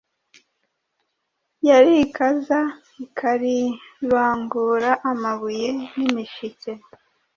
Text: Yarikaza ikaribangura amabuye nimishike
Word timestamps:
Yarikaza 1.67 2.59
ikaribangura 3.05 4.91
amabuye 5.11 5.67
nimishike 5.95 6.71